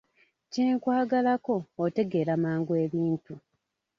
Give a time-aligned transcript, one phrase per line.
[0.51, 3.33] Kyenkwagalako otegeera mangu ebintu!